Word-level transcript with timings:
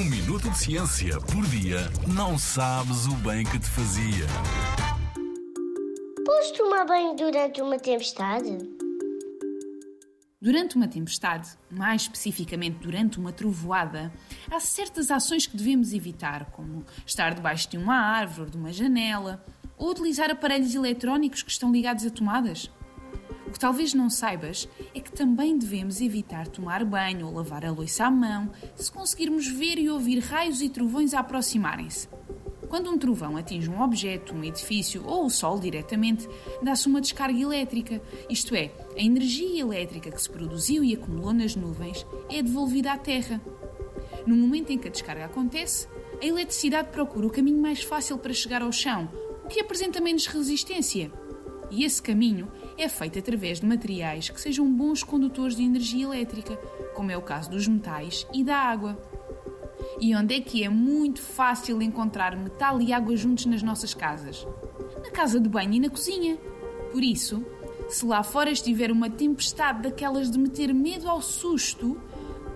Um 0.00 0.04
minuto 0.04 0.48
de 0.48 0.56
ciência 0.56 1.20
por 1.20 1.46
dia 1.48 1.80
não 2.06 2.38
sabes 2.38 3.04
o 3.04 3.14
bem 3.16 3.44
que 3.44 3.58
te 3.58 3.68
fazia. 3.68 4.26
Podes 6.24 6.52
tomar 6.52 6.86
banho 6.86 7.14
durante 7.14 7.60
uma 7.60 7.78
tempestade? 7.78 8.56
Durante 10.40 10.76
uma 10.76 10.88
tempestade, 10.88 11.50
mais 11.70 12.00
especificamente 12.00 12.78
durante 12.78 13.18
uma 13.18 13.30
trovoada, 13.30 14.10
há 14.50 14.58
certas 14.58 15.10
ações 15.10 15.46
que 15.46 15.54
devemos 15.54 15.92
evitar, 15.92 16.46
como 16.46 16.82
estar 17.04 17.34
debaixo 17.34 17.68
de 17.68 17.76
uma 17.76 17.96
árvore 17.96 18.52
de 18.52 18.56
uma 18.56 18.72
janela, 18.72 19.44
ou 19.76 19.90
utilizar 19.90 20.30
aparelhos 20.30 20.74
eletrónicos 20.74 21.42
que 21.42 21.50
estão 21.50 21.70
ligados 21.70 22.06
a 22.06 22.10
tomadas. 22.10 22.70
O 23.50 23.52
que 23.52 23.58
talvez 23.58 23.92
não 23.92 24.08
saibas 24.08 24.68
é 24.94 25.00
que 25.00 25.10
também 25.10 25.58
devemos 25.58 26.00
evitar 26.00 26.46
tomar 26.46 26.84
banho 26.84 27.26
ou 27.26 27.34
lavar 27.34 27.64
a 27.64 27.72
louça 27.72 28.04
à 28.04 28.10
mão 28.10 28.48
se 28.76 28.92
conseguirmos 28.92 29.48
ver 29.48 29.76
e 29.76 29.90
ouvir 29.90 30.20
raios 30.20 30.62
e 30.62 30.68
trovões 30.68 31.12
a 31.12 31.18
aproximarem-se. 31.18 32.08
Quando 32.68 32.88
um 32.88 32.96
trovão 32.96 33.36
atinge 33.36 33.68
um 33.68 33.82
objeto, 33.82 34.36
um 34.36 34.44
edifício 34.44 35.04
ou 35.04 35.26
o 35.26 35.30
sol 35.30 35.58
diretamente, 35.58 36.28
dá-se 36.62 36.86
uma 36.86 37.00
descarga 37.00 37.36
elétrica, 37.36 38.00
isto 38.30 38.54
é, 38.54 38.70
a 38.96 39.02
energia 39.02 39.60
elétrica 39.60 40.12
que 40.12 40.22
se 40.22 40.30
produziu 40.30 40.84
e 40.84 40.94
acumulou 40.94 41.32
nas 41.32 41.56
nuvens 41.56 42.06
é 42.30 42.40
devolvida 42.40 42.92
à 42.92 42.98
Terra. 42.98 43.40
No 44.28 44.36
momento 44.36 44.70
em 44.70 44.78
que 44.78 44.86
a 44.86 44.92
descarga 44.92 45.24
acontece, 45.24 45.88
a 46.22 46.24
eletricidade 46.24 46.90
procura 46.90 47.26
o 47.26 47.30
caminho 47.30 47.60
mais 47.60 47.82
fácil 47.82 48.16
para 48.16 48.32
chegar 48.32 48.62
ao 48.62 48.70
chão, 48.70 49.10
o 49.44 49.48
que 49.48 49.58
apresenta 49.58 50.00
menos 50.00 50.28
resistência. 50.28 51.10
E 51.70 51.84
esse 51.84 52.02
caminho 52.02 52.50
é 52.76 52.88
feito 52.88 53.18
através 53.18 53.60
de 53.60 53.66
materiais 53.66 54.28
que 54.28 54.40
sejam 54.40 54.70
bons 54.70 55.02
condutores 55.02 55.56
de 55.56 55.62
energia 55.62 56.04
elétrica, 56.04 56.56
como 56.94 57.10
é 57.10 57.16
o 57.16 57.22
caso 57.22 57.50
dos 57.50 57.68
metais 57.68 58.26
e 58.34 58.42
da 58.42 58.56
água. 58.56 58.98
E 60.00 60.14
onde 60.14 60.34
é 60.34 60.40
que 60.40 60.64
é 60.64 60.68
muito 60.68 61.20
fácil 61.20 61.80
encontrar 61.80 62.36
metal 62.36 62.80
e 62.80 62.92
água 62.92 63.16
juntos 63.16 63.46
nas 63.46 63.62
nossas 63.62 63.94
casas? 63.94 64.46
Na 65.02 65.10
casa 65.10 65.38
de 65.38 65.48
banho 65.48 65.74
e 65.74 65.80
na 65.80 65.90
cozinha. 65.90 66.36
Por 66.90 67.02
isso, 67.02 67.44
se 67.88 68.04
lá 68.04 68.22
fora 68.22 68.50
estiver 68.50 68.90
uma 68.90 69.08
tempestade 69.08 69.82
daquelas 69.82 70.30
de 70.30 70.38
meter 70.38 70.74
medo 70.74 71.08
ao 71.08 71.20
susto, 71.20 72.00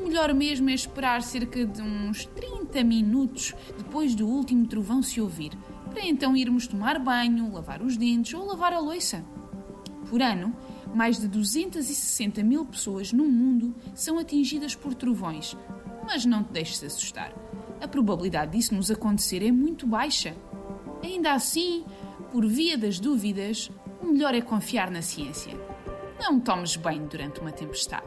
o 0.00 0.04
melhor 0.04 0.32
mesmo 0.32 0.70
é 0.70 0.74
esperar 0.74 1.22
cerca 1.22 1.64
de 1.66 1.82
uns 1.82 2.26
30 2.26 2.82
minutos 2.84 3.54
depois 3.76 4.14
do 4.14 4.26
último 4.26 4.66
trovão 4.66 5.02
se 5.02 5.20
ouvir, 5.20 5.52
para 5.90 6.06
então 6.06 6.36
irmos 6.36 6.66
tomar 6.66 6.98
banho, 6.98 7.52
lavar 7.52 7.82
os 7.82 7.96
dentes 7.96 8.34
ou 8.34 8.46
lavar 8.46 8.72
a 8.72 8.78
louça. 8.78 9.24
Por 10.08 10.22
ano, 10.22 10.54
mais 10.94 11.20
de 11.20 11.28
260 11.28 12.42
mil 12.42 12.64
pessoas 12.64 13.12
no 13.12 13.24
mundo 13.24 13.74
são 13.94 14.18
atingidas 14.18 14.74
por 14.74 14.94
trovões, 14.94 15.56
mas 16.04 16.24
não 16.24 16.42
te 16.42 16.52
deixes 16.52 16.82
assustar. 16.82 17.32
A 17.80 17.88
probabilidade 17.88 18.52
disso 18.52 18.74
nos 18.74 18.90
acontecer 18.90 19.44
é 19.44 19.52
muito 19.52 19.86
baixa. 19.86 20.36
Ainda 21.02 21.32
assim, 21.32 21.84
por 22.30 22.46
via 22.46 22.76
das 22.76 22.98
dúvidas, 22.98 23.70
o 24.02 24.06
melhor 24.06 24.34
é 24.34 24.40
confiar 24.40 24.90
na 24.90 25.02
ciência. 25.02 25.54
Não 26.18 26.38
tomes 26.38 26.76
banho 26.76 27.06
durante 27.06 27.40
uma 27.40 27.52
tempestade. 27.52 28.06